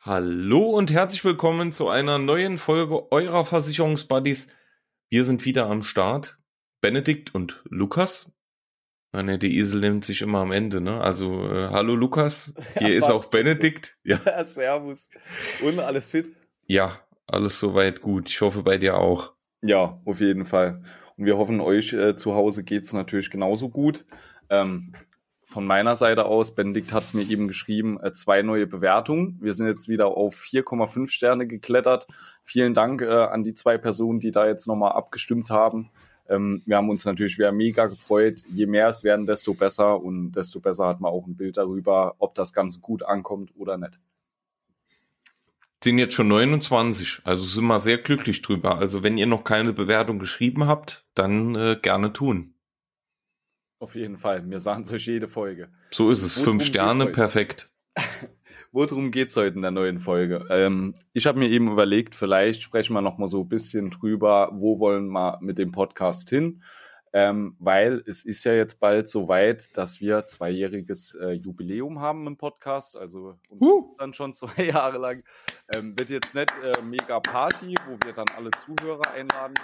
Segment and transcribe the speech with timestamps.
[0.00, 4.46] Hallo und herzlich willkommen zu einer neuen Folge eurer Versicherungsbuddies.
[5.10, 6.38] Wir sind wieder am Start.
[6.80, 8.32] Benedikt und Lukas.
[9.10, 11.00] Ah, ne, die Esel nimmt sich immer am Ende, ne?
[11.00, 13.98] Also, äh, hallo Lukas, hier ja, ist auch Benedikt.
[14.04, 14.20] Ja.
[14.24, 15.10] ja, servus.
[15.64, 16.32] Und alles fit?
[16.66, 18.28] Ja, alles soweit gut.
[18.28, 19.34] Ich hoffe bei dir auch.
[19.62, 20.84] Ja, auf jeden Fall.
[21.16, 24.04] Und wir hoffen, euch äh, zu Hause geht's natürlich genauso gut.
[24.48, 24.94] Ähm,
[25.48, 29.38] von meiner Seite aus, Benedikt hat es mir eben geschrieben, äh, zwei neue Bewertungen.
[29.40, 32.06] Wir sind jetzt wieder auf 4,5 Sterne geklettert.
[32.42, 35.90] Vielen Dank äh, an die zwei Personen, die da jetzt nochmal abgestimmt haben.
[36.28, 38.42] Ähm, wir haben uns natürlich wieder mega gefreut.
[38.52, 42.16] Je mehr es werden, desto besser und desto besser hat man auch ein Bild darüber,
[42.18, 43.98] ob das Ganze gut ankommt oder nicht.
[45.82, 48.76] Sind jetzt schon 29, also sind wir sehr glücklich drüber.
[48.76, 52.52] Also wenn ihr noch keine Bewertung geschrieben habt, dann äh, gerne tun.
[53.80, 54.48] Auf jeden Fall.
[54.50, 55.68] Wir sagen es euch jede Folge.
[55.92, 56.36] So ist es.
[56.38, 57.70] Worum Fünf Sterne, perfekt.
[58.72, 60.44] Worum geht's heute in der neuen Folge?
[60.50, 64.50] Ähm, ich habe mir eben überlegt, vielleicht sprechen wir noch mal so ein bisschen drüber,
[64.52, 66.60] wo wollen wir mit dem Podcast hin?
[67.12, 72.26] Ähm, weil es ist ja jetzt bald so weit, dass wir zweijähriges äh, Jubiläum haben
[72.26, 73.94] im Podcast, also uns uh.
[73.96, 75.22] dann schon zwei Jahre lang.
[75.72, 79.54] Ähm, wird jetzt nicht äh, mega Party, wo wir dann alle Zuhörer einladen.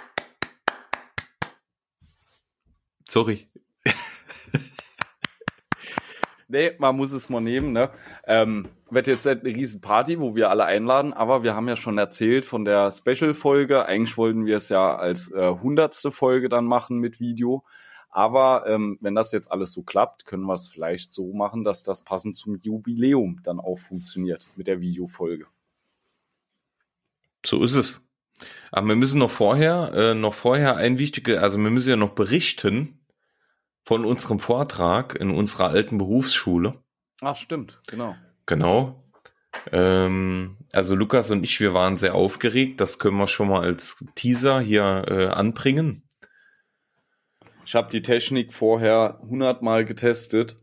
[3.07, 3.47] Sorry,
[6.47, 7.89] nee, man muss es mal nehmen, ne?
[8.25, 11.97] Ähm, wird jetzt eine riesen Party, wo wir alle einladen, aber wir haben ja schon
[11.97, 13.85] erzählt von der Special-Folge.
[13.85, 17.63] Eigentlich wollten wir es ja als äh, hundertste Folge dann machen mit Video.
[18.09, 21.83] Aber ähm, wenn das jetzt alles so klappt, können wir es vielleicht so machen, dass
[21.83, 25.47] das passend zum Jubiläum dann auch funktioniert mit der Videofolge.
[27.45, 28.01] So ist es.
[28.71, 32.11] Aber wir müssen noch vorher, äh, noch vorher ein wichtige, also wir müssen ja noch
[32.11, 32.99] berichten,
[33.85, 36.83] von unserem Vortrag in unserer alten Berufsschule.
[37.21, 38.15] Ach, stimmt, genau.
[38.47, 39.03] Genau.
[39.71, 42.81] Ähm, also Lukas und ich, wir waren sehr aufgeregt.
[42.81, 46.03] Das können wir schon mal als Teaser hier äh, anbringen.
[47.65, 50.57] Ich habe die Technik vorher hundertmal getestet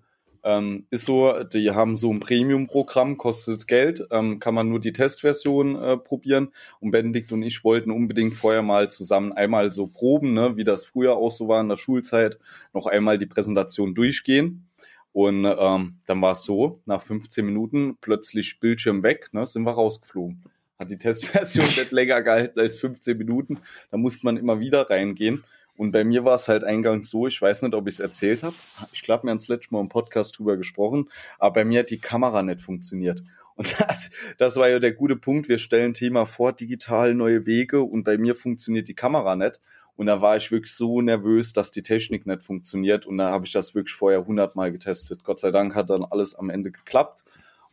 [0.44, 4.92] ähm, ist so, die haben so ein Premium-Programm, kostet Geld, ähm, kann man nur die
[4.92, 6.52] Testversion äh, probieren.
[6.80, 10.84] Und Benedikt und ich wollten unbedingt vorher mal zusammen einmal so proben, ne, wie das
[10.84, 12.38] früher auch so war in der Schulzeit,
[12.72, 14.68] noch einmal die Präsentation durchgehen.
[15.12, 19.72] Und ähm, dann war es so, nach 15 Minuten plötzlich Bildschirm weg, ne, sind wir
[19.72, 20.42] rausgeflogen.
[20.78, 23.60] Hat die Testversion nicht länger gehalten als 15 Minuten.
[23.90, 25.44] Da musste man immer wieder reingehen.
[25.76, 28.42] Und bei mir war es halt eingangs so, ich weiß nicht, ob ich es erzählt
[28.42, 28.54] habe.
[28.92, 31.90] Ich glaube, wir haben das letzte Mal im Podcast drüber gesprochen, aber bei mir hat
[31.90, 33.22] die Kamera nicht funktioniert.
[33.54, 35.48] Und das, das war ja der gute Punkt.
[35.48, 39.60] Wir stellen Thema vor, digital neue Wege und bei mir funktioniert die Kamera nicht.
[39.94, 43.06] Und da war ich wirklich so nervös, dass die Technik nicht funktioniert.
[43.06, 45.22] Und da habe ich das wirklich vorher hundertmal getestet.
[45.22, 47.24] Gott sei Dank hat dann alles am Ende geklappt.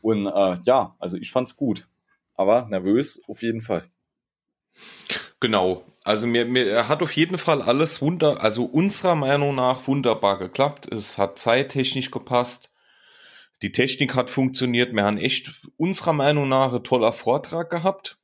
[0.02, 1.88] Und äh, ja, also ich fand's gut.
[2.36, 3.90] Aber nervös auf jeden Fall.
[5.40, 5.86] Genau.
[6.04, 10.92] Also mir, mir hat auf jeden Fall alles wunder, also unserer Meinung nach wunderbar geklappt.
[10.92, 12.74] Es hat zeittechnisch gepasst.
[13.62, 14.94] Die Technik hat funktioniert.
[14.94, 18.18] Wir haben echt unserer Meinung nach ein toller Vortrag gehabt.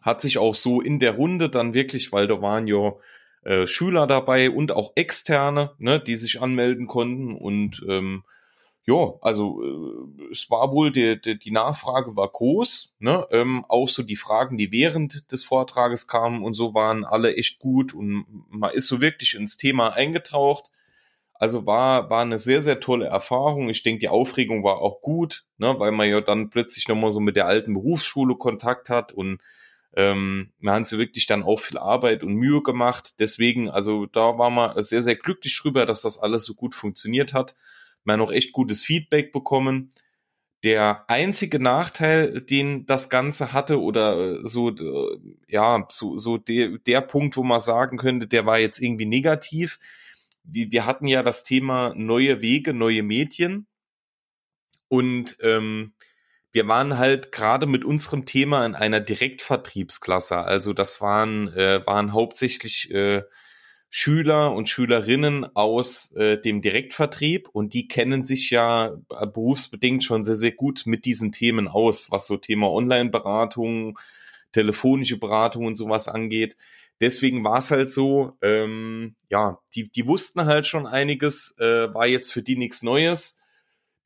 [0.00, 2.92] Hat sich auch so in der Runde dann wirklich, weil da waren ja
[3.42, 8.22] äh, Schüler dabei und auch externe, ne, die sich anmelden konnten und ähm,
[8.88, 13.26] ja, also äh, es war wohl, die, die, die Nachfrage war groß, ne?
[13.32, 17.58] Ähm, auch so die Fragen, die während des Vortrages kamen und so waren alle echt
[17.58, 20.70] gut und man ist so wirklich ins Thema eingetaucht.
[21.34, 23.68] Also war, war eine sehr, sehr tolle Erfahrung.
[23.68, 25.74] Ich denke, die Aufregung war auch gut, ne?
[25.78, 29.40] weil man ja dann plötzlich nochmal so mit der alten Berufsschule Kontakt hat und
[29.96, 33.14] ähm, wir haben sie wirklich dann auch viel Arbeit und Mühe gemacht.
[33.18, 37.34] Deswegen, also da war man sehr, sehr glücklich drüber, dass das alles so gut funktioniert
[37.34, 37.54] hat
[38.06, 39.92] man auch echt gutes Feedback bekommen.
[40.64, 44.74] Der einzige Nachteil, den das Ganze hatte, oder äh, so,
[45.48, 49.78] ja, so, so der, der Punkt, wo man sagen könnte, der war jetzt irgendwie negativ.
[50.44, 53.66] Wir, wir hatten ja das Thema neue Wege, neue Medien.
[54.88, 55.92] Und ähm,
[56.52, 60.38] wir waren halt gerade mit unserem Thema in einer Direktvertriebsklasse.
[60.38, 63.22] Also das waren, äh, waren hauptsächlich äh,
[63.88, 70.24] Schüler und Schülerinnen aus äh, dem Direktvertrieb und die kennen sich ja äh, berufsbedingt schon
[70.24, 73.98] sehr, sehr gut mit diesen Themen aus, was so Thema Online-Beratung,
[74.52, 76.56] telefonische Beratung und sowas angeht.
[77.00, 82.06] Deswegen war es halt so, ähm, ja, die, die wussten halt schon einiges, äh, war
[82.06, 83.38] jetzt für die nichts Neues.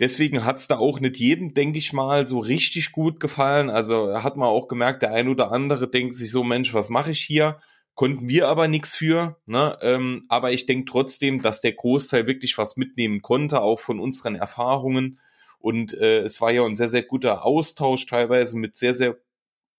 [0.00, 3.70] Deswegen hat's da auch nicht jedem, denke ich mal, so richtig gut gefallen.
[3.70, 7.12] Also hat man auch gemerkt, der ein oder andere denkt sich so, Mensch, was mache
[7.12, 7.58] ich hier?
[8.00, 9.36] Konnten wir aber nichts für.
[9.44, 9.76] Ne?
[9.82, 14.36] Ähm, aber ich denke trotzdem, dass der Großteil wirklich was mitnehmen konnte, auch von unseren
[14.36, 15.20] Erfahrungen.
[15.58, 19.18] Und äh, es war ja ein sehr, sehr guter Austausch, teilweise mit sehr, sehr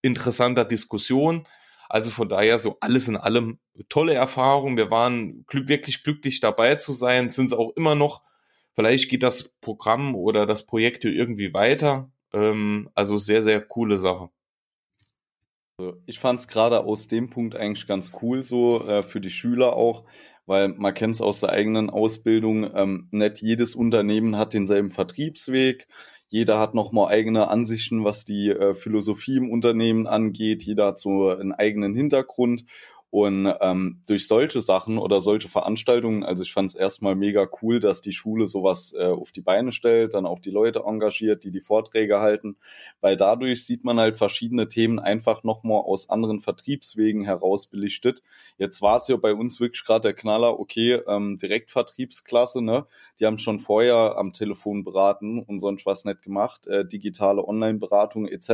[0.03, 1.47] interessanter Diskussion.
[1.89, 3.57] Also von daher so alles in allem
[3.89, 4.77] tolle Erfahrung.
[4.77, 8.21] Wir waren glück, wirklich glücklich dabei zu sein, sind es auch immer noch.
[8.75, 12.11] Vielleicht geht das Programm oder das Projekt hier irgendwie weiter.
[12.33, 14.29] Ähm, also sehr, sehr coole Sache.
[16.05, 19.75] Ich fand es gerade aus dem Punkt eigentlich ganz cool, so äh, für die Schüler
[19.75, 20.03] auch,
[20.45, 25.87] weil man kennt es aus der eigenen Ausbildung, ähm, nicht jedes Unternehmen hat denselben Vertriebsweg,
[26.27, 31.29] jeder hat nochmal eigene Ansichten, was die äh, Philosophie im Unternehmen angeht, jeder hat so
[31.29, 32.63] einen eigenen Hintergrund
[33.11, 37.81] und ähm, durch solche Sachen oder solche Veranstaltungen, also ich fand es erstmal mega cool,
[37.81, 41.51] dass die Schule sowas äh, auf die Beine stellt, dann auch die Leute engagiert, die
[41.51, 42.55] die Vorträge halten,
[43.01, 48.23] weil dadurch sieht man halt verschiedene Themen einfach nochmal aus anderen Vertriebswegen heraus belichtet.
[48.57, 52.85] Jetzt war es ja bei uns wirklich gerade der Knaller, okay, ähm, Direktvertriebsklasse, ne?
[53.19, 58.25] Die haben schon vorher am Telefon beraten und sonst was nicht gemacht, äh, digitale Online-Beratung
[58.25, 58.51] etc.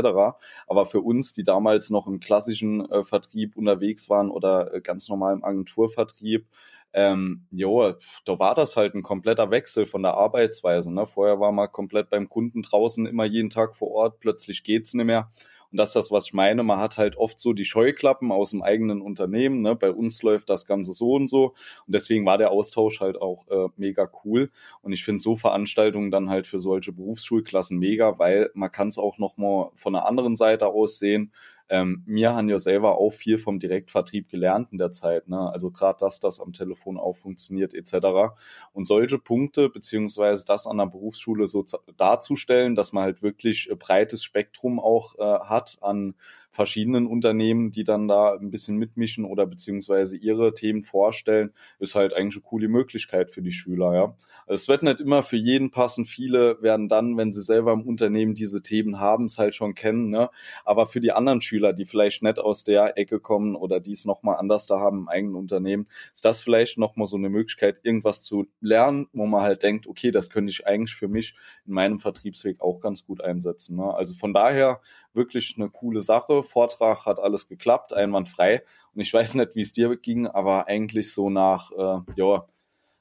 [0.65, 4.81] Aber für uns, die damals noch im klassischen äh, Vertrieb unterwegs waren oder oder äh,
[4.81, 6.47] ganz normalem Agenturvertrieb.
[6.94, 7.94] Ähm, jo,
[8.25, 10.94] da war das halt ein kompletter Wechsel von der Arbeitsweise.
[10.94, 11.05] Ne?
[11.05, 15.05] Vorher war man komplett beim Kunden draußen, immer jeden Tag vor Ort, plötzlich geht's nicht
[15.05, 15.29] mehr.
[15.69, 16.63] Und das ist das, was ich meine.
[16.63, 19.61] Man hat halt oft so die Scheuklappen aus dem eigenen Unternehmen.
[19.61, 19.75] Ne?
[19.75, 21.55] Bei uns läuft das Ganze so und so.
[21.85, 24.50] Und deswegen war der Austausch halt auch äh, mega cool.
[24.81, 28.97] Und ich finde so Veranstaltungen dann halt für solche Berufsschulklassen mega, weil man kann es
[28.97, 31.33] auch nochmal von der anderen Seite aus sehen.
[31.69, 35.27] Ähm, mir haben ja selber auch viel vom Direktvertrieb gelernt in der Zeit.
[35.27, 35.51] Ne?
[35.51, 38.35] Also gerade, dass das am Telefon auch funktioniert etc.
[38.73, 41.65] Und solche Punkte beziehungsweise das an der Berufsschule so
[41.97, 46.15] darzustellen, dass man halt wirklich breites Spektrum auch äh, hat an
[46.57, 52.15] verschiedenen Unternehmen, die dann da ein bisschen mitmischen oder beziehungsweise ihre Themen vorstellen, ist halt
[52.15, 53.94] eigentlich eine coole Möglichkeit für die Schüler.
[53.94, 54.15] Ja,
[54.48, 56.06] also es wird nicht immer für jeden passen.
[56.06, 60.09] Viele werden dann, wenn sie selber im Unternehmen diese Themen haben, es halt schon kennen.
[60.09, 60.31] Ne?
[60.65, 64.06] Aber für die anderen Schüler, die vielleicht nicht aus der Ecke kommen oder die es
[64.06, 68.24] nochmal anders da haben im eigenen Unternehmen, ist das vielleicht nochmal so eine Möglichkeit, irgendwas
[68.24, 71.36] zu lernen, wo man halt denkt, okay, das könnte ich eigentlich für mich
[71.68, 73.75] in meinem Vertriebsweg auch ganz gut einsetzen.
[73.75, 73.94] Ne?
[73.94, 74.81] Also von daher
[75.17, 76.43] wirklich eine coole Sache.
[76.43, 78.63] Vortrag hat alles geklappt, einwandfrei.
[78.93, 82.47] Und ich weiß nicht, wie es dir ging, aber eigentlich so nach, äh, ja,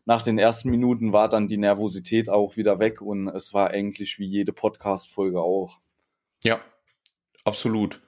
[0.06, 4.18] nach den ersten Minuten war dann die Nervosität auch wieder weg und es war eigentlich
[4.18, 5.78] wie jede Podcast-Folge auch.
[6.44, 6.60] Ja,
[7.44, 8.00] absolut.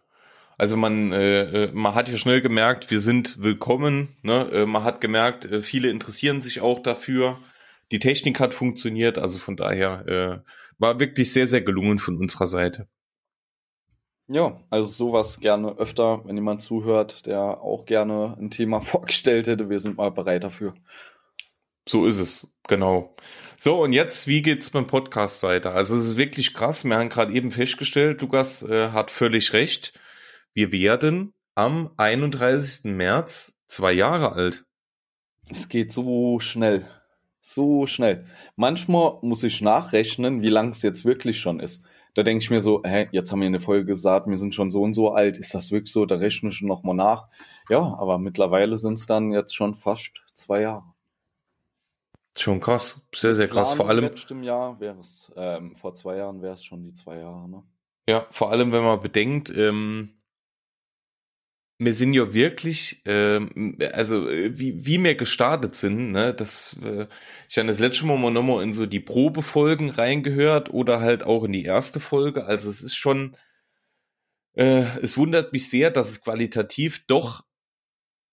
[0.56, 4.16] Also man, äh, äh man hat ja schnell gemerkt, wir sind willkommen.
[4.22, 4.48] Ne?
[4.52, 7.38] Äh, man hat gemerkt, äh, viele interessieren sich auch dafür.
[7.90, 12.46] Die Technik hat funktioniert, also von daher äh, war wirklich sehr, sehr gelungen von unserer
[12.46, 12.88] Seite.
[14.30, 19.70] Ja, also sowas gerne öfter, wenn jemand zuhört, der auch gerne ein Thema vorgestellt hätte.
[19.70, 20.74] Wir sind mal bereit dafür.
[21.88, 23.16] So ist es, genau.
[23.56, 25.74] So, und jetzt, wie geht's beim Podcast weiter?
[25.74, 26.84] Also es ist wirklich krass.
[26.84, 29.98] Wir haben gerade eben festgestellt, Lukas äh, hat völlig recht.
[30.52, 32.92] Wir werden am 31.
[32.92, 34.66] März zwei Jahre alt.
[35.50, 36.86] Es geht so schnell.
[37.40, 38.26] So schnell.
[38.56, 41.82] Manchmal muss ich nachrechnen, wie lang es jetzt wirklich schon ist
[42.18, 44.70] da denke ich mir so, hä, jetzt haben wir eine Folge gesagt, wir sind schon
[44.70, 46.04] so und so alt, ist das wirklich so?
[46.04, 47.28] Da rechne ich noch mal nach.
[47.68, 50.82] Ja, aber mittlerweile sind es dann jetzt schon fast zwei Jahre.
[52.36, 53.72] Schon krass, sehr, sehr krass.
[53.72, 54.02] Vor allem.
[54.02, 57.62] Letztem Jahr wäre es, ähm, vor zwei Jahren wäre es schon die zwei Jahre, ne?
[58.08, 60.17] Ja, vor allem, wenn man bedenkt, ähm,
[61.78, 67.06] wir sind ja wirklich, ähm, also wie, wie wir gestartet sind, ne, das, äh,
[67.48, 71.52] ich habe das letzte Mal nochmal in so die Probefolgen reingehört oder halt auch in
[71.52, 72.46] die erste Folge.
[72.46, 73.36] Also es ist schon,
[74.54, 77.44] äh, es wundert mich sehr, dass es qualitativ doch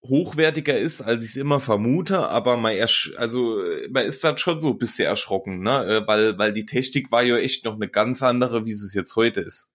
[0.04, 4.62] hochwertiger ist, als ich es immer vermute, aber man ersch also man ist dann schon
[4.62, 5.86] so ein bisschen erschrocken, ne?
[5.86, 9.16] Äh, weil, weil die Technik war ja echt noch eine ganz andere, wie es jetzt
[9.16, 9.70] heute ist.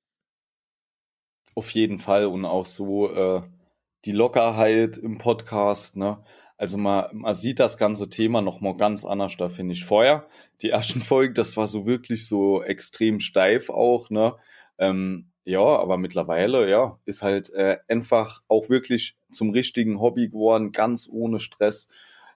[1.55, 3.43] Auf jeden Fall und auch so, äh,
[4.05, 6.23] die Lockerheit im Podcast, ne?
[6.57, 9.87] Also man, man sieht das ganze Thema noch mal ganz anders da, finde ich.
[9.87, 10.27] Vorher,
[10.61, 14.35] die ersten Folgen, das war so wirklich so extrem steif auch, ne?
[14.79, 20.73] Ähm, ja, aber mittlerweile, ja, ist halt äh, einfach auch wirklich zum richtigen Hobby geworden,
[20.73, 21.89] ganz ohne Stress.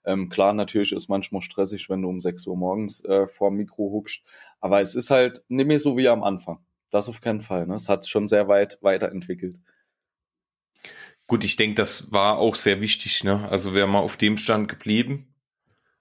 [0.06, 3.56] Ähm, klar, natürlich ist manchmal stressig, wenn du um 6 Uhr morgens äh, vor dem
[3.56, 4.22] Mikro huckst,
[4.60, 6.58] aber es ist halt nicht mehr so wie am Anfang.
[6.90, 7.66] Das auf keinen Fall.
[7.66, 7.74] Ne?
[7.74, 9.60] Es hat schon sehr weit weiterentwickelt.
[11.26, 13.24] Gut, ich denke, das war auch sehr wichtig.
[13.24, 13.48] Ne?
[13.50, 15.34] Also wäre mal auf dem Stand geblieben,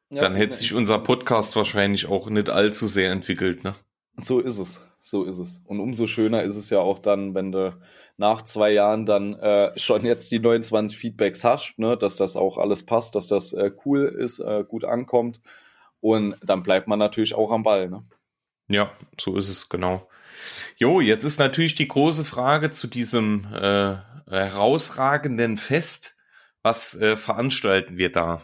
[0.10, 3.63] ja, dann hätte sich unser Podcast wahrscheinlich auch nicht allzu sehr entwickelt.
[3.63, 3.74] Ne?
[4.18, 5.62] So ist es, so ist es.
[5.65, 7.75] Und umso schöner ist es ja auch dann, wenn du
[8.18, 11.98] nach zwei Jahren dann äh, schon jetzt die 29 Feedbacks hast, ne?
[11.98, 15.39] dass das auch alles passt, dass das äh, cool ist, äh, gut ankommt.
[16.00, 17.89] Und dann bleibt man natürlich auch am Ball.
[17.89, 18.03] Ne?
[18.68, 20.08] Ja, so ist es, genau.
[20.78, 23.96] Jo, jetzt ist natürlich die große Frage zu diesem äh,
[24.30, 26.18] herausragenden Fest.
[26.62, 28.42] Was äh, veranstalten wir da?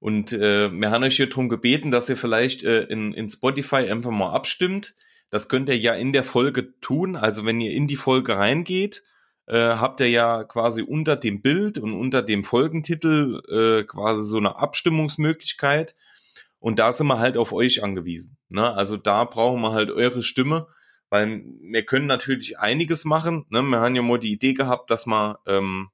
[0.00, 3.90] Und äh, wir haben euch hier darum gebeten, dass ihr vielleicht äh, in, in Spotify
[3.90, 4.94] einfach mal abstimmt.
[5.30, 7.16] Das könnt ihr ja in der Folge tun.
[7.16, 9.02] Also wenn ihr in die Folge reingeht,
[9.46, 14.36] äh, habt ihr ja quasi unter dem Bild und unter dem Folgentitel äh, quasi so
[14.36, 15.94] eine Abstimmungsmöglichkeit.
[16.60, 18.36] Und da sind wir halt auf euch angewiesen.
[18.50, 18.72] Ne?
[18.74, 20.68] Also da brauchen wir halt eure Stimme,
[21.10, 23.46] weil wir können natürlich einiges machen.
[23.50, 23.62] Ne?
[23.62, 25.88] Wir haben ja mal die Idee gehabt, dass wir ähm,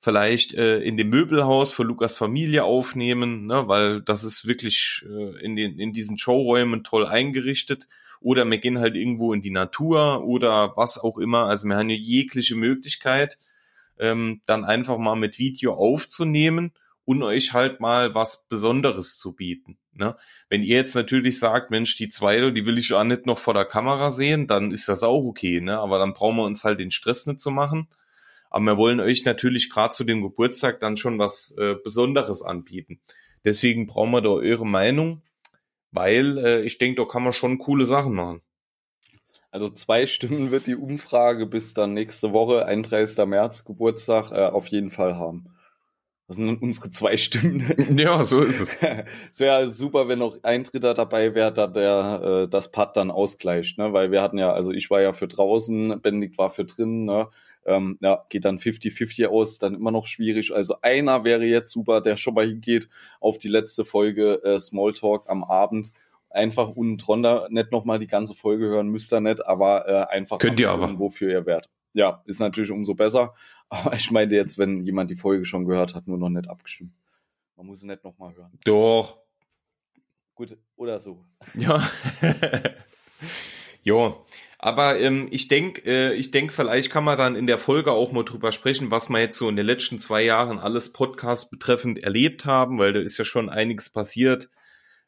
[0.00, 3.68] vielleicht äh, in dem Möbelhaus für Lukas Familie aufnehmen, ne?
[3.68, 7.88] weil das ist wirklich äh, in, den, in diesen Showräumen toll eingerichtet.
[8.20, 11.46] Oder wir gehen halt irgendwo in die Natur oder was auch immer.
[11.46, 13.38] Also wir haben ja jegliche Möglichkeit,
[13.98, 16.72] ähm, dann einfach mal mit Video aufzunehmen
[17.04, 19.78] und euch halt mal was Besonderes zu bieten.
[19.92, 20.16] Ne?
[20.48, 23.54] Wenn ihr jetzt natürlich sagt, Mensch, die zweite, die will ich ja nicht noch vor
[23.54, 25.78] der Kamera sehen, dann ist das auch okay, ne?
[25.78, 27.88] Aber dann brauchen wir uns halt den Stress nicht zu machen.
[28.50, 33.00] Aber wir wollen euch natürlich gerade zu dem Geburtstag dann schon was äh, Besonderes anbieten.
[33.44, 35.22] Deswegen brauchen wir da eure Meinung,
[35.92, 38.42] weil äh, ich denke, da kann man schon coole Sachen machen.
[39.52, 43.24] Also zwei Stimmen wird die Umfrage bis dann nächste Woche, 31.
[43.26, 45.48] März, Geburtstag, äh, auf jeden Fall haben.
[46.30, 47.66] Das sind unsere zwei Stimmen.
[47.98, 48.76] Ja, so ist es.
[49.32, 53.10] es wäre super, wenn noch ein Dritter dabei wäre, da der äh, das Pad dann
[53.10, 53.92] ausgleicht, ne?
[53.92, 57.26] Weil wir hatten ja, also ich war ja für draußen, Benedikt war für drinnen, ne?
[57.66, 60.54] Ähm, ja, geht dann 50-50 aus, dann immer noch schwierig.
[60.54, 65.28] Also einer wäre jetzt super, der schon mal hingeht auf die letzte Folge äh, Smalltalk
[65.28, 65.92] am Abend.
[66.28, 70.38] Einfach unten drunter, nicht nochmal die ganze Folge hören, müsst ihr nicht, aber äh, einfach
[70.38, 70.96] Könnt ihr aber.
[70.96, 71.68] wofür ihr wärt.
[71.92, 73.34] Ja, ist natürlich umso besser.
[73.70, 76.92] Aber ich meinte jetzt, wenn jemand die Folge schon gehört hat, nur noch nicht abgestimmt.
[77.56, 78.50] Man muss sie nicht nochmal hören.
[78.64, 79.18] Doch.
[80.34, 81.24] Gut, oder so.
[81.54, 81.88] Ja.
[83.82, 84.26] jo.
[84.58, 88.12] Aber ähm, ich denke, äh, ich denk, vielleicht kann man dann in der Folge auch
[88.12, 91.98] mal drüber sprechen, was wir jetzt so in den letzten zwei Jahren alles Podcast betreffend
[91.98, 94.50] erlebt haben, weil da ist ja schon einiges passiert.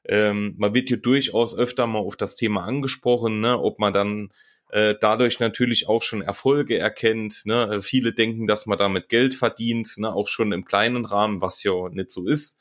[0.04, 4.30] Ähm, man wird hier durchaus öfter mal auf das Thema angesprochen, ne, ob man dann
[4.72, 7.44] äh, dadurch natürlich auch schon Erfolge erkennt.
[7.44, 7.74] Ne?
[7.74, 10.12] Äh, viele denken, dass man damit Geld verdient, ne?
[10.12, 12.58] auch schon im kleinen Rahmen, was ja nicht so ist.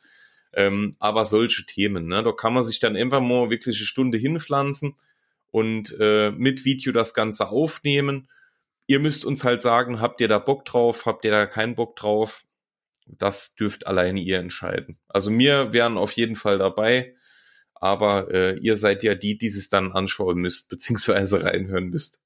[0.53, 2.21] Ähm, aber solche Themen, ne?
[2.21, 4.95] da kann man sich dann einfach mal wirklich eine Stunde hinpflanzen
[5.51, 8.29] und äh, mit Video das Ganze aufnehmen.
[8.87, 11.95] Ihr müsst uns halt sagen, habt ihr da Bock drauf, habt ihr da keinen Bock
[11.95, 12.43] drauf?
[13.07, 14.97] Das dürft alleine ihr entscheiden.
[15.07, 17.15] Also mir wären auf jeden Fall dabei
[17.81, 22.21] aber äh, ihr seid ja die, die es dann anschauen müsst, beziehungsweise reinhören müsst.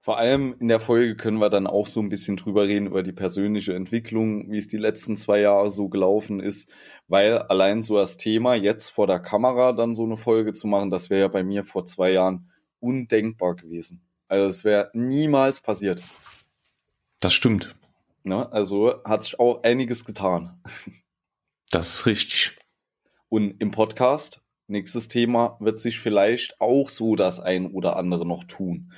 [0.00, 3.02] Vor allem in der Folge können wir dann auch so ein bisschen drüber reden, über
[3.02, 6.70] die persönliche Entwicklung, wie es die letzten zwei Jahre so gelaufen ist,
[7.08, 10.90] weil allein so das Thema, jetzt vor der Kamera dann so eine Folge zu machen,
[10.90, 14.02] das wäre ja bei mir vor zwei Jahren undenkbar gewesen.
[14.28, 16.02] Also es wäre niemals passiert.
[17.20, 17.74] Das stimmt.
[18.22, 18.52] Ne?
[18.52, 20.62] Also hat sich auch einiges getan.
[21.70, 22.58] Das ist richtig.
[23.30, 28.44] Und im Podcast Nächstes Thema wird sich vielleicht auch so das ein oder andere noch
[28.44, 28.92] tun.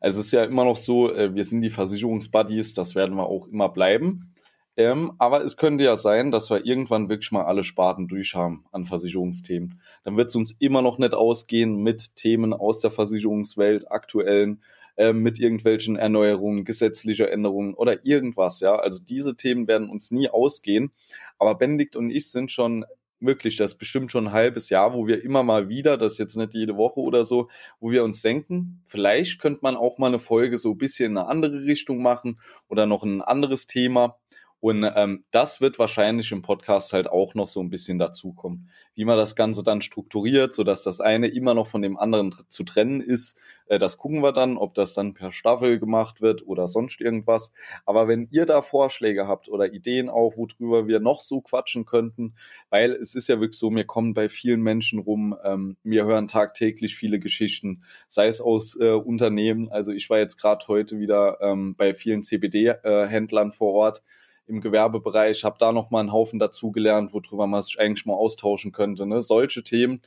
[0.00, 3.26] Also es ist ja immer noch so, äh, wir sind die Versicherungsbuddies, das werden wir
[3.26, 4.34] auch immer bleiben.
[4.76, 8.64] Ähm, aber es könnte ja sein, dass wir irgendwann wirklich mal alle Sparten durch haben
[8.72, 9.80] an Versicherungsthemen.
[10.02, 14.62] Dann wird es uns immer noch nicht ausgehen mit Themen aus der Versicherungswelt, aktuellen,
[14.96, 18.60] äh, mit irgendwelchen Erneuerungen, gesetzlicher Änderungen oder irgendwas.
[18.60, 20.90] Ja, also diese Themen werden uns nie ausgehen.
[21.38, 22.84] Aber Benedikt und ich sind schon
[23.22, 26.18] wirklich, das ist bestimmt schon ein halbes Jahr, wo wir immer mal wieder, das ist
[26.18, 27.48] jetzt nicht jede Woche oder so,
[27.80, 31.18] wo wir uns denken, vielleicht könnte man auch mal eine Folge so ein bisschen in
[31.18, 34.18] eine andere Richtung machen oder noch ein anderes Thema.
[34.62, 38.70] Und ähm, das wird wahrscheinlich im Podcast halt auch noch so ein bisschen dazukommen.
[38.94, 42.32] Wie man das Ganze dann strukturiert, so dass das eine immer noch von dem anderen
[42.48, 46.46] zu trennen ist, äh, das gucken wir dann, ob das dann per Staffel gemacht wird
[46.46, 47.50] oder sonst irgendwas.
[47.86, 52.36] Aber wenn ihr da Vorschläge habt oder Ideen auch, worüber wir noch so quatschen könnten,
[52.70, 56.28] weil es ist ja wirklich so, wir kommen bei vielen Menschen rum, ähm, wir hören
[56.28, 59.72] tagtäglich viele Geschichten, sei es aus äh, Unternehmen.
[59.72, 64.04] Also ich war jetzt gerade heute wieder ähm, bei vielen CBD-Händlern äh, vor Ort
[64.46, 68.72] im Gewerbebereich, habe da noch mal einen Haufen dazugelernt, worüber man sich eigentlich mal austauschen
[68.72, 69.06] könnte.
[69.06, 69.20] Ne?
[69.20, 70.02] Solche Themen.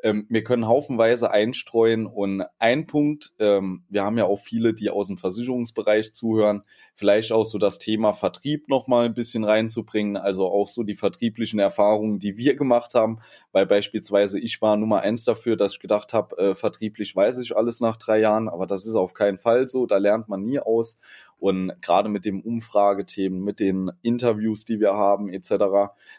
[0.00, 4.90] Ähm, wir können haufenweise einstreuen und ein Punkt, ähm, wir haben ja auch viele, die
[4.90, 6.62] aus dem Versicherungsbereich zuhören,
[6.94, 10.94] vielleicht auch so das Thema Vertrieb noch mal ein bisschen reinzubringen, also auch so die
[10.94, 13.18] vertrieblichen Erfahrungen, die wir gemacht haben,
[13.50, 17.56] weil beispielsweise ich war Nummer eins dafür, dass ich gedacht habe, äh, vertrieblich weiß ich
[17.56, 20.60] alles nach drei Jahren, aber das ist auf keinen Fall so, da lernt man nie
[20.60, 21.00] aus
[21.38, 25.50] Und gerade mit dem Umfragethemen, mit den Interviews, die wir haben, etc.,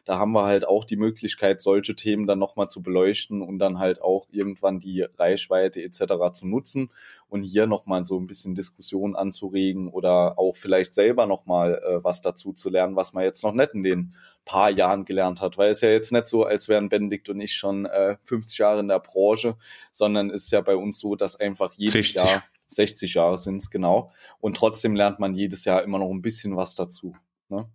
[0.06, 3.80] da haben wir halt auch die Möglichkeit, solche Themen dann nochmal zu beleuchten und dann
[3.80, 6.32] halt auch irgendwann die Reichweite etc.
[6.32, 6.90] zu nutzen
[7.28, 12.22] und hier nochmal so ein bisschen Diskussion anzuregen oder auch vielleicht selber nochmal äh, was
[12.22, 15.58] dazu zu lernen, was man jetzt noch nicht in den paar Jahren gelernt hat.
[15.58, 18.80] Weil es ja jetzt nicht so, als wären Benedikt und ich schon äh, 50 Jahre
[18.80, 19.58] in der Branche,
[19.92, 22.16] sondern es ist ja bei uns so, dass einfach jedes 60.
[22.16, 24.12] Jahr 60 Jahre sind es genau.
[24.40, 27.16] Und trotzdem lernt man jedes Jahr immer noch ein bisschen was dazu.
[27.50, 27.70] Ne?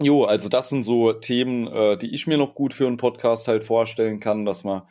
[0.00, 3.46] Jo, also das sind so Themen, äh, die ich mir noch gut für einen Podcast
[3.46, 4.82] halt vorstellen kann, dass man,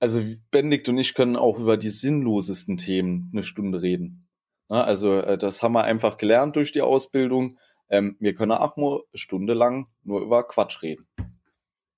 [0.00, 0.20] also
[0.50, 4.28] Benedikt und ich können auch über die sinnlosesten Themen eine Stunde reden.
[4.68, 4.82] Ne?
[4.82, 7.58] also äh, das haben wir einfach gelernt durch die Ausbildung.
[7.88, 11.06] Ähm, wir können auch nur eine Stunde lang nur über Quatsch reden.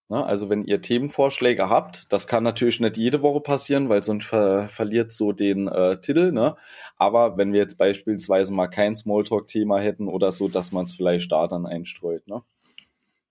[0.08, 0.24] Ne?
[0.24, 4.68] Also wenn ihr Themenvorschläge habt, das kann natürlich nicht jede Woche passieren, weil sonst ver
[4.68, 6.32] verliert so den äh, Titel.
[6.32, 6.56] Ne?
[6.96, 11.32] Aber wenn wir jetzt beispielsweise mal kein Smalltalk-Thema hätten oder so, dass man es vielleicht
[11.32, 12.26] da dann einstreut.
[12.28, 12.42] Ne?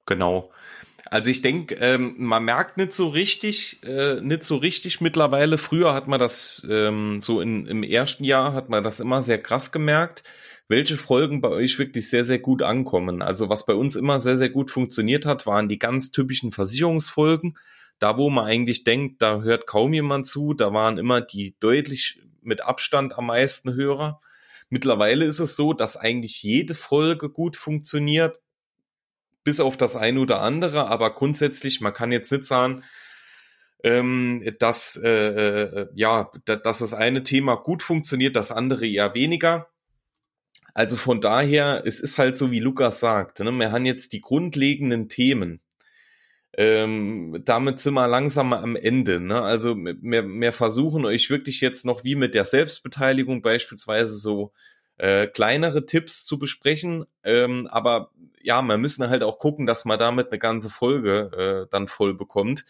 [0.05, 0.51] Genau.
[1.05, 5.58] Also ich denke, ähm, man merkt nicht so richtig, äh, nicht so richtig mittlerweile.
[5.58, 9.38] Früher hat man das ähm, so in, im ersten Jahr hat man das immer sehr
[9.38, 10.24] krass gemerkt
[10.67, 13.22] welche Folgen bei euch wirklich sehr, sehr gut ankommen.
[13.22, 17.55] Also was bei uns immer sehr, sehr gut funktioniert hat, waren die ganz typischen Versicherungsfolgen.
[18.00, 22.22] Da, wo man eigentlich denkt, da hört kaum jemand zu, da waren immer die deutlich
[22.41, 24.19] mit Abstand am meisten Hörer.
[24.69, 28.39] Mittlerweile ist es so, dass eigentlich jede Folge gut funktioniert,
[29.43, 32.84] bis auf das eine oder andere, aber grundsätzlich, man kann jetzt nicht sagen,
[33.84, 39.69] ähm, dass, äh, äh ja, dass das eine Thema gut funktioniert, das andere eher weniger.
[40.75, 43.51] Also von daher, es ist halt so, wie Lukas sagt, ne?
[43.53, 45.62] wir haben jetzt die grundlegenden Themen.
[46.58, 49.22] Ähm, damit sind wir langsam am Ende.
[49.22, 49.41] Ne?
[49.41, 54.51] Also wir, wir versuchen euch wirklich jetzt noch wie mit der Selbstbeteiligung beispielsweise so
[54.98, 57.05] äh, kleinere Tipps zu besprechen.
[57.24, 61.72] Ähm, aber ja, wir müssen halt auch gucken, dass man damit eine ganze Folge äh,
[61.72, 62.65] dann voll bekommt.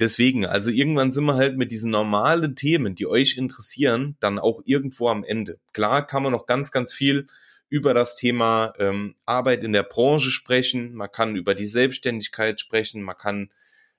[0.00, 4.62] Deswegen, also irgendwann sind wir halt mit diesen normalen Themen, die euch interessieren, dann auch
[4.64, 5.60] irgendwo am Ende.
[5.74, 7.26] Klar kann man noch ganz, ganz viel
[7.68, 13.02] über das Thema ähm, Arbeit in der Branche sprechen, man kann über die Selbstständigkeit sprechen,
[13.02, 13.50] man kann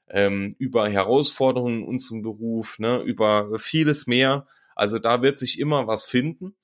[0.09, 4.45] ähm, über Herausforderungen in unserem Beruf, ne, über vieles mehr.
[4.75, 6.55] Also da wird sich immer was finden.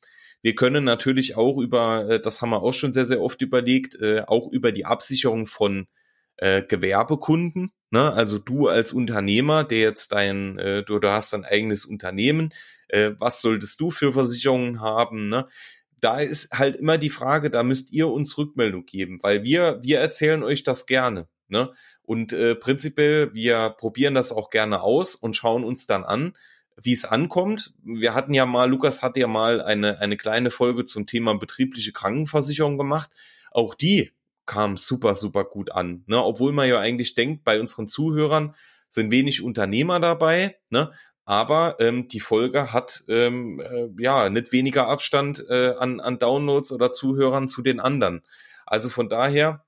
[0.42, 3.96] Wir können natürlich auch über, äh, das haben wir auch schon sehr, sehr oft überlegt,
[4.02, 5.88] äh, auch über die Absicherung von
[6.38, 7.72] äh, Gewerbekunden.
[7.92, 8.12] Ne?
[8.14, 12.54] Also du als Unternehmer, der jetzt dein, äh, du, du hast dein eigenes Unternehmen,
[12.90, 15.30] äh, was solltest du für Versicherungen haben?
[15.30, 15.48] Ne?
[16.02, 20.00] da ist halt immer die Frage, da müsst ihr uns Rückmeldung geben, weil wir, wir
[20.00, 21.28] erzählen euch das gerne.
[21.48, 21.74] Ne?
[22.04, 26.34] Und äh, prinzipiell, wir probieren das auch gerne aus und schauen uns dann an,
[26.80, 27.74] wie es ankommt.
[27.84, 31.92] Wir hatten ja mal, Lukas hat ja mal eine, eine kleine Folge zum Thema betriebliche
[31.92, 33.10] Krankenversicherung gemacht.
[33.52, 34.12] Auch die
[34.48, 36.04] kam super, super gut an.
[36.08, 36.18] Ne?
[36.24, 38.56] Obwohl man ja eigentlich denkt, bei unseren Zuhörern
[38.90, 40.58] sind wenig Unternehmer dabei.
[40.70, 40.92] Ne?
[41.28, 46.72] aber ähm, die Folge hat ähm, äh, ja nicht weniger Abstand äh, an, an Downloads
[46.72, 48.24] oder Zuhörern zu den anderen.
[48.66, 49.66] Also von daher,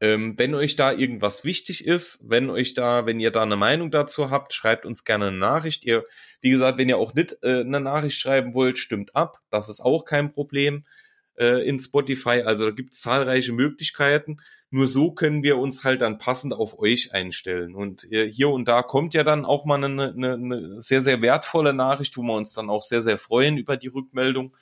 [0.00, 3.90] ähm, wenn euch da irgendwas wichtig ist, wenn euch da, wenn ihr da eine Meinung
[3.90, 5.84] dazu habt, schreibt uns gerne eine Nachricht.
[5.84, 6.04] Ihr,
[6.40, 9.40] wie gesagt, wenn ihr auch nicht äh, eine Nachricht schreiben wollt, stimmt ab.
[9.50, 10.86] Das ist auch kein Problem
[11.36, 12.42] äh, in Spotify.
[12.42, 14.38] Also da gibt es zahlreiche Möglichkeiten.
[14.70, 17.74] Nur so können wir uns halt dann passend auf euch einstellen.
[17.74, 21.20] Und äh, hier und da kommt ja dann auch mal eine, eine, eine sehr, sehr
[21.20, 24.56] wertvolle Nachricht, wo wir uns dann auch sehr, sehr freuen über die Rückmeldung.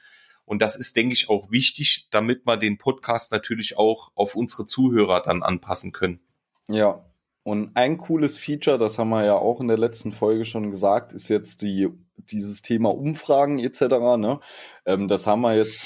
[0.44, 4.66] Und das ist, denke ich, auch wichtig, damit wir den Podcast natürlich auch auf unsere
[4.66, 6.18] Zuhörer dann anpassen können.
[6.66, 7.04] Ja,
[7.42, 11.12] und ein cooles Feature, das haben wir ja auch in der letzten Folge schon gesagt,
[11.12, 11.88] ist jetzt die,
[12.26, 13.82] dieses Thema Umfragen etc.
[14.18, 14.40] Ne?
[14.86, 15.82] Ähm, das haben wir jetzt,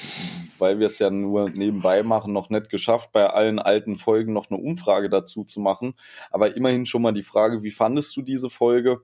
[0.58, 4.50] weil wir es ja nur nebenbei machen, noch nicht geschafft, bei allen alten Folgen noch
[4.50, 5.94] eine Umfrage dazu zu machen.
[6.30, 9.00] Aber immerhin schon mal die Frage, wie fandest du diese Folge?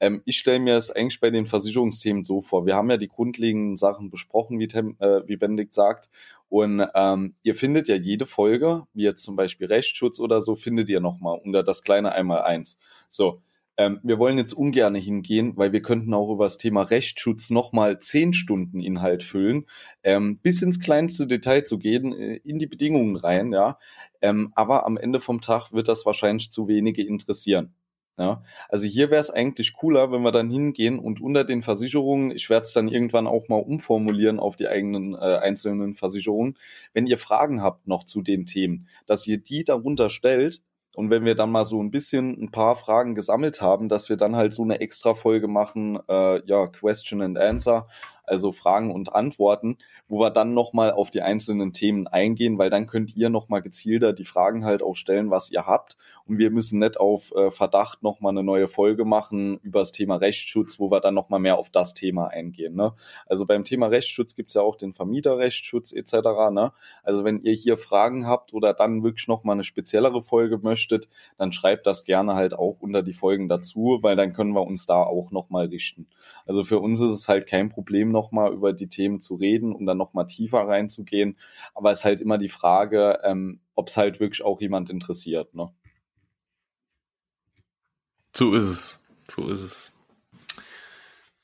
[0.00, 2.66] Ähm, ich stelle mir es eigentlich bei den Versicherungsthemen so vor.
[2.66, 6.10] Wir haben ja die grundlegenden Sachen besprochen, wie, Tem äh, wie Benedikt sagt.
[6.48, 10.88] Und ähm, ihr findet ja jede Folge, wie jetzt zum Beispiel Rechtsschutz oder so, findet
[10.88, 12.76] ihr nochmal unter das kleine einmal eins.
[13.08, 13.40] So,
[13.80, 17.98] ähm, wir wollen jetzt ungern hingehen, weil wir könnten auch über das Thema Rechtsschutz nochmal
[17.98, 19.64] zehn Stunden Inhalt füllen,
[20.02, 23.78] ähm, bis ins kleinste Detail zu gehen, äh, in die Bedingungen rein, ja.
[24.20, 27.72] Ähm, aber am Ende vom Tag wird das wahrscheinlich zu wenige interessieren.
[28.18, 32.32] Ja, also hier wäre es eigentlich cooler, wenn wir dann hingehen und unter den Versicherungen,
[32.32, 36.58] ich werde es dann irgendwann auch mal umformulieren auf die eigenen äh, einzelnen Versicherungen,
[36.92, 40.60] wenn ihr Fragen habt noch zu den Themen, dass ihr die darunter stellt
[40.96, 44.16] und wenn wir dann mal so ein bisschen ein paar Fragen gesammelt haben, dass wir
[44.16, 47.86] dann halt so eine extra Folge machen, äh, ja, Question and Answer,
[48.30, 49.76] also Fragen und Antworten,
[50.08, 54.12] wo wir dann nochmal auf die einzelnen Themen eingehen, weil dann könnt ihr nochmal gezielter
[54.12, 55.96] die Fragen halt auch stellen, was ihr habt.
[56.26, 60.16] Und wir müssen nicht auf äh, Verdacht nochmal eine neue Folge machen über das Thema
[60.16, 62.76] Rechtsschutz, wo wir dann nochmal mehr auf das Thema eingehen.
[62.76, 62.92] Ne?
[63.26, 66.12] Also beim Thema Rechtsschutz gibt's ja auch den Vermieterrechtsschutz etc.
[66.52, 66.72] Ne?
[67.02, 71.50] Also wenn ihr hier Fragen habt oder dann wirklich nochmal eine speziellere Folge möchtet, dann
[71.50, 75.02] schreibt das gerne halt auch unter die Folgen dazu, weil dann können wir uns da
[75.02, 76.06] auch nochmal richten.
[76.46, 79.86] Also für uns ist es halt kein Problem, nochmal über die Themen zu reden und
[79.86, 81.36] dann nochmal tiefer reinzugehen.
[81.74, 85.54] Aber es ist halt immer die Frage, ähm, ob es halt wirklich auch jemand interessiert.
[85.54, 85.72] Ne?
[88.36, 89.04] So ist es.
[89.28, 89.92] So ist es.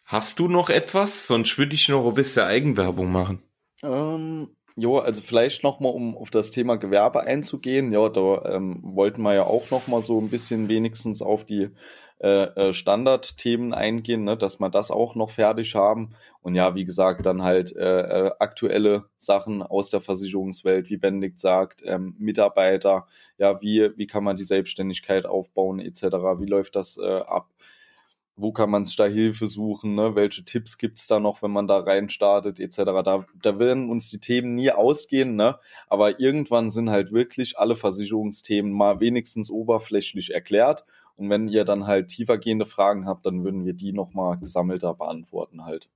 [0.04, 1.26] Hast du noch etwas?
[1.26, 3.42] Sonst würde ich noch ein bisschen Eigenwerbung machen.
[3.82, 7.92] Ähm, Jo, also vielleicht nochmal, um auf das Thema Gewerbe einzugehen.
[7.92, 11.70] Ja, da ähm, wollten wir ja auch nochmal so ein bisschen wenigstens auf die
[12.18, 16.14] äh, äh, Standardthemen eingehen, ne, dass wir das auch noch fertig haben.
[16.40, 21.40] Und ja, wie gesagt, dann halt äh, äh, aktuelle Sachen aus der Versicherungswelt, wie Benedikt
[21.40, 26.04] sagt, ähm, Mitarbeiter, ja, wie, wie kann man die Selbstständigkeit aufbauen, etc.,
[26.38, 27.48] wie läuft das äh, ab?
[28.38, 30.14] wo kann man da Hilfe suchen, ne?
[30.14, 32.76] welche Tipps gibt's da noch, wenn man da rein startet, etc.
[33.02, 35.58] Da, da werden uns die Themen nie ausgehen, ne?
[35.88, 40.84] aber irgendwann sind halt wirklich alle Versicherungsthemen mal wenigstens oberflächlich erklärt
[41.16, 45.64] und wenn ihr dann halt tiefergehende Fragen habt, dann würden wir die nochmal gesammelter beantworten
[45.64, 45.88] halt.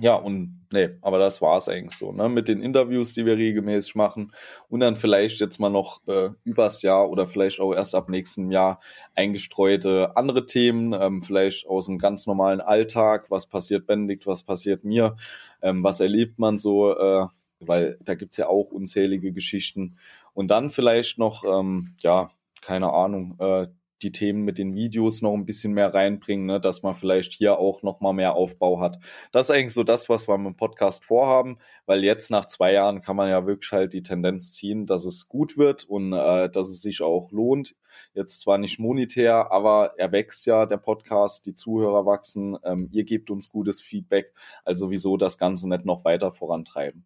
[0.00, 2.30] Ja, und nee, aber das war es eigentlich so, ne?
[2.30, 4.32] Mit den Interviews, die wir regelmäßig machen
[4.70, 8.50] und dann vielleicht jetzt mal noch äh, übers Jahr oder vielleicht auch erst ab nächstem
[8.50, 8.80] Jahr
[9.14, 14.84] eingestreute andere Themen, ähm, vielleicht aus dem ganz normalen Alltag, was passiert Benedikt, was passiert
[14.84, 15.16] mir,
[15.60, 17.26] ähm, was erlebt man so, äh,
[17.60, 19.96] weil da gibt's ja auch unzählige Geschichten.
[20.32, 22.30] Und dann vielleicht noch, ähm, ja,
[22.62, 23.66] keine Ahnung, äh,
[24.02, 27.58] die Themen mit den Videos noch ein bisschen mehr reinbringen, ne, dass man vielleicht hier
[27.58, 28.98] auch noch mal mehr Aufbau hat.
[29.32, 32.72] Das ist eigentlich so das, was wir mit dem Podcast vorhaben, weil jetzt nach zwei
[32.72, 36.48] Jahren kann man ja wirklich halt die Tendenz ziehen, dass es gut wird und äh,
[36.50, 37.74] dass es sich auch lohnt.
[38.14, 43.04] Jetzt zwar nicht monetär, aber er wächst ja, der Podcast, die Zuhörer wachsen, ähm, ihr
[43.04, 44.32] gebt uns gutes Feedback,
[44.64, 47.04] also wieso das Ganze nicht noch weiter vorantreiben.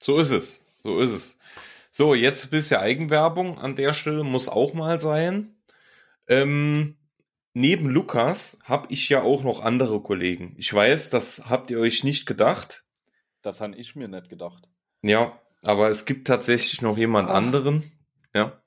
[0.00, 1.38] So ist es, so ist es.
[1.96, 5.54] So, jetzt ein bisschen Eigenwerbung an der Stelle muss auch mal sein.
[6.26, 6.96] Ähm,
[7.52, 10.56] neben Lukas habe ich ja auch noch andere Kollegen.
[10.58, 12.84] Ich weiß, das habt ihr euch nicht gedacht.
[13.42, 14.68] Das habe ich mir nicht gedacht.
[15.02, 17.36] Ja, aber es gibt tatsächlich noch jemand Ach.
[17.36, 17.92] anderen.
[18.34, 18.60] Ja.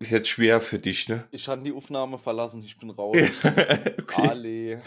[0.00, 1.28] Ist jetzt schwer für dich, ne?
[1.30, 3.16] Ich habe die Aufnahme verlassen, ich bin raus.
[3.44, 4.28] okay.
[4.28, 4.82] Ale.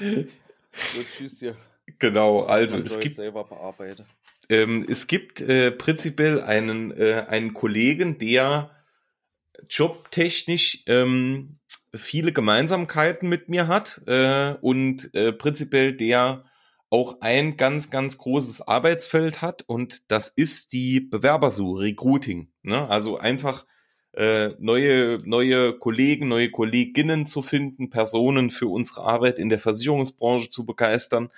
[0.74, 1.56] So, tschüss hier.
[1.98, 4.06] Genau, also es gibt selber bearbeite.
[4.52, 8.72] Ähm, es gibt äh, prinzipiell einen, äh, einen Kollegen, der
[9.70, 11.60] jobtechnisch ähm,
[11.96, 16.44] viele Gemeinsamkeiten mit mir hat äh, und äh, prinzipiell der
[16.90, 22.52] auch ein ganz, ganz großes Arbeitsfeld hat und das ist die Bewerbersuche, Recruiting.
[22.64, 22.90] Ne?
[22.90, 23.66] Also einfach
[24.12, 30.50] äh, neue, neue Kollegen, neue Kolleginnen zu finden, Personen für unsere Arbeit in der Versicherungsbranche
[30.50, 31.30] zu begeistern.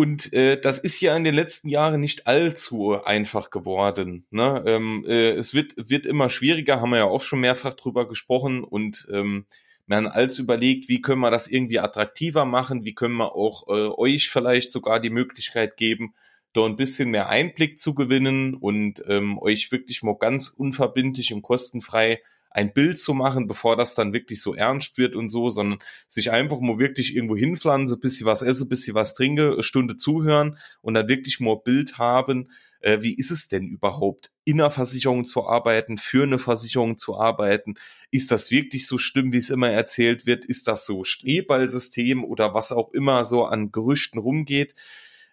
[0.00, 4.24] Und äh, das ist ja in den letzten Jahren nicht allzu einfach geworden.
[4.30, 4.64] Ne?
[4.66, 8.64] Ähm, äh, es wird, wird immer schwieriger, haben wir ja auch schon mehrfach drüber gesprochen.
[8.64, 9.44] Und ähm,
[9.90, 13.90] haben alles überlegt, wie können wir das irgendwie attraktiver machen, wie können wir auch äh,
[13.94, 16.14] euch vielleicht sogar die Möglichkeit geben,
[16.54, 21.42] da ein bisschen mehr Einblick zu gewinnen und ähm, euch wirklich mal ganz unverbindlich und
[21.42, 25.78] kostenfrei ein Bild zu machen, bevor das dann wirklich so ernst wird und so, sondern
[26.08, 29.62] sich einfach mal wirklich irgendwo hinpflanzen, bis sie was esse, bis sie was trinke, eine
[29.62, 32.48] Stunde zuhören und dann wirklich mal Bild haben,
[32.80, 37.18] äh, wie ist es denn überhaupt, in einer Versicherung zu arbeiten, für eine Versicherung zu
[37.18, 37.74] arbeiten?
[38.10, 40.44] Ist das wirklich so schlimm, wie es immer erzählt wird?
[40.44, 44.74] Ist das so Streballsystem oder was auch immer so an Gerüchten rumgeht?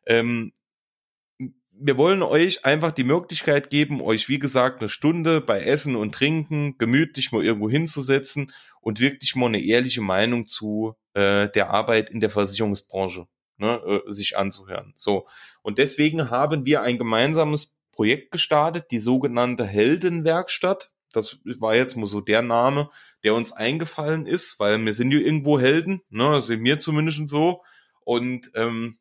[0.06, 0.54] Ähm,
[1.80, 6.14] wir wollen euch einfach die Möglichkeit geben, euch wie gesagt eine Stunde bei Essen und
[6.14, 12.10] Trinken gemütlich mal irgendwo hinzusetzen und wirklich mal eine ehrliche Meinung zu äh, der Arbeit
[12.10, 14.94] in der Versicherungsbranche ne, äh, sich anzuhören.
[14.96, 15.28] So
[15.62, 20.92] und deswegen haben wir ein gemeinsames Projekt gestartet, die sogenannte Heldenwerkstatt.
[21.14, 22.90] Das war jetzt mal so der Name,
[23.24, 27.64] der uns eingefallen ist, weil wir sind ja irgendwo Helden, ne, sind mir zumindest so.
[28.02, 29.00] Und ähm,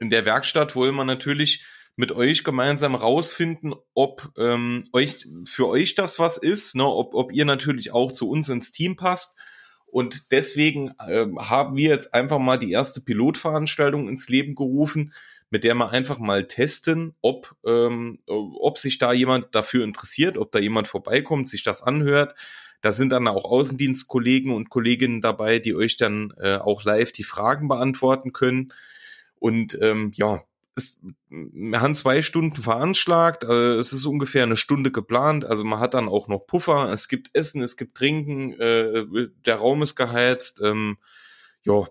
[0.00, 1.64] in der Werkstatt wollen wir natürlich
[1.98, 6.86] mit euch gemeinsam rausfinden, ob ähm, euch für euch das was ist, ne?
[6.86, 9.36] ob, ob ihr natürlich auch zu uns ins Team passt.
[9.84, 15.12] Und deswegen äh, haben wir jetzt einfach mal die erste Pilotveranstaltung ins Leben gerufen,
[15.50, 20.52] mit der wir einfach mal testen, ob, ähm, ob sich da jemand dafür interessiert, ob
[20.52, 22.36] da jemand vorbeikommt, sich das anhört.
[22.80, 27.24] Da sind dann auch Außendienstkollegen und Kolleginnen dabei, die euch dann äh, auch live die
[27.24, 28.72] Fragen beantworten können.
[29.40, 30.44] Und ähm, ja,
[30.78, 35.80] es, wir haben zwei Stunden veranschlagt, also es ist ungefähr eine Stunde geplant, also man
[35.80, 39.04] hat dann auch noch Puffer, es gibt Essen, es gibt Trinken, äh,
[39.44, 40.96] der Raum ist geheizt, ähm,
[41.64, 41.84] ja,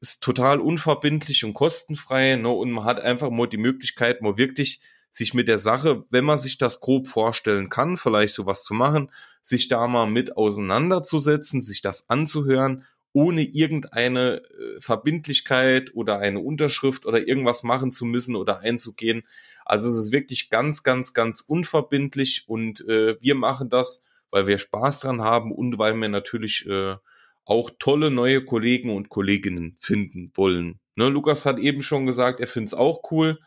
[0.00, 4.80] ist total unverbindlich und kostenfrei, ne, und man hat einfach mal die Möglichkeit, mal wirklich
[5.12, 9.10] sich mit der Sache, wenn man sich das grob vorstellen kann, vielleicht sowas zu machen,
[9.42, 17.06] sich da mal mit auseinanderzusetzen, sich das anzuhören ohne irgendeine äh, Verbindlichkeit oder eine Unterschrift
[17.06, 19.22] oder irgendwas machen zu müssen oder einzugehen.
[19.64, 24.58] Also es ist wirklich ganz, ganz, ganz unverbindlich und äh, wir machen das, weil wir
[24.58, 26.96] Spaß dran haben und weil wir natürlich äh,
[27.44, 30.80] auch tolle neue Kollegen und Kolleginnen finden wollen.
[30.96, 33.38] Ne, Lukas hat eben schon gesagt, er findet es auch cool.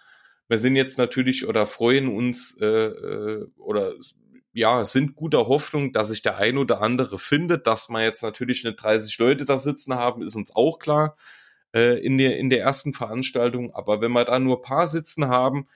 [0.47, 3.95] Wir sind jetzt natürlich oder freuen uns äh, äh oder
[4.55, 7.67] ja, sind guter Hoffnung, dass sich der ein oder andere findet.
[7.67, 11.17] Dass man jetzt natürlich nicht 30 Leute da sitzen haben, ist uns auch klar
[11.75, 13.75] äh, in, der, in der ersten Veranstaltung.
[13.75, 15.67] Aber wenn wir da nur paar sitzen haben,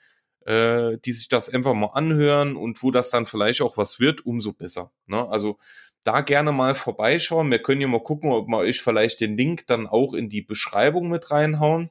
[0.46, 4.26] äh, die sich das einfach mal anhören und wo das dann vielleicht auch was wird,
[4.26, 4.94] umso besser.
[5.08, 5.28] Ne?
[5.28, 5.58] Also
[6.06, 7.52] da gerne mal vorbeischauen.
[7.52, 10.42] Wir können ja mal gucken, ob wir euch vielleicht den Link dann auch in die
[10.42, 11.90] Beschreibung mit reinhauen.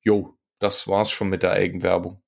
[0.00, 2.22] Jo, das war's schon mit der Eigenwerbung.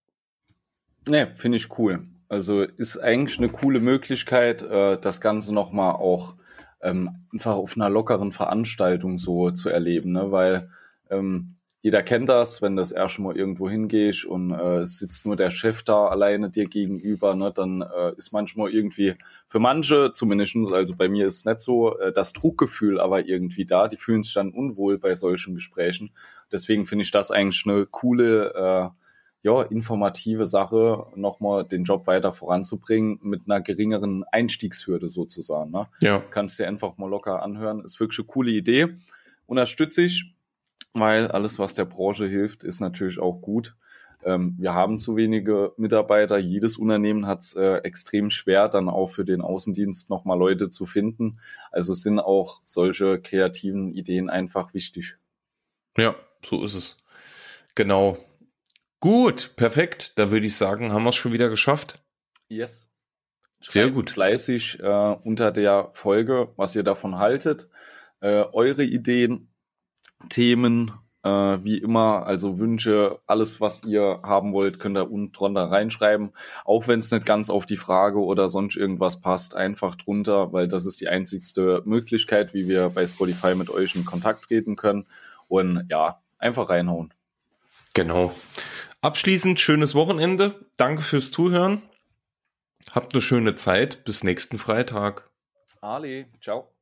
[1.09, 2.07] Ne, finde ich cool.
[2.29, 6.35] Also ist eigentlich eine coole Möglichkeit, äh, das Ganze nochmal auch
[6.83, 10.31] ähm, einfach auf einer lockeren Veranstaltung so zu erleben, ne?
[10.33, 10.69] weil
[11.11, 15.51] ähm, jeder kennt das, wenn das erste Mal irgendwo hingehst und äh, sitzt nur der
[15.51, 19.17] Chef da alleine dir gegenüber, ne, dann äh, ist manchmal irgendwie
[19.49, 23.67] für manche, zumindest, also bei mir ist es nicht so, äh, das Druckgefühl aber irgendwie
[23.67, 23.87] da.
[23.87, 26.11] Die fühlen sich dann unwohl bei solchen Gesprächen.
[26.51, 29.04] Deswegen finde ich das eigentlich eine coole äh,
[29.45, 35.71] ja, informative Sache, nochmal den Job weiter voranzubringen mit einer geringeren Einstiegshürde sozusagen.
[35.71, 35.87] Ne?
[36.03, 36.21] Ja.
[36.31, 37.85] Kannst dir einfach mal locker anhören.
[37.85, 38.97] Ist wirklich eine coole Idee.
[39.47, 40.35] Unterstütze ich,
[40.95, 43.77] weil alles, was der Branche hilft, ist natürlich auch gut.
[44.25, 46.39] Ähm, wir haben zu wenige Mitarbeiter.
[46.39, 50.87] Jedes Unternehmen hat es äh, extrem schwer, dann auch für den Außendienst nochmal Leute zu
[50.87, 51.39] finden.
[51.71, 55.19] Also sind auch solche kreativen Ideen einfach wichtig.
[55.99, 57.05] Ja, so ist es.
[57.75, 58.17] Genau.
[59.05, 60.15] Gut, perfekt.
[60.17, 61.99] Da würde ich sagen, haben wir es schon wieder geschafft.
[62.49, 62.89] Yes.
[63.61, 64.09] Schreibt Sehr gut.
[64.09, 67.69] Fleißig äh, unter der Folge, was ihr davon haltet.
[68.21, 69.53] Äh, eure Ideen,
[70.31, 75.65] Themen, äh, wie immer, also Wünsche, alles, was ihr haben wollt, könnt ihr unten drunter
[75.65, 76.33] reinschreiben.
[76.65, 80.67] Auch wenn es nicht ganz auf die Frage oder sonst irgendwas passt, einfach drunter, weil
[80.67, 85.05] das ist die einzigste Möglichkeit, wie wir bei Spotify mit euch in Kontakt treten können.
[85.47, 87.13] Und ja, einfach reinhauen.
[87.93, 88.33] Genau.
[89.05, 90.65] Abschließend schönes Wochenende.
[90.79, 91.83] Danke fürs Zuhören.
[92.91, 94.03] Habt eine schöne Zeit.
[94.07, 95.31] Bis nächsten Freitag.
[95.83, 96.74] Ali, ciao.